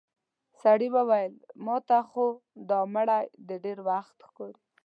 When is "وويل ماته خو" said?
0.95-2.25